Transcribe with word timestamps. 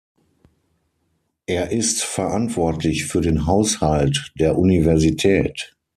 Er 1.45 1.71
ist 1.71 2.01
verantwortlich 2.01 3.05
für 3.05 3.21
den 3.21 3.45
Haushalt 3.45 4.33
der 4.39 4.57
Universität. 4.57 5.75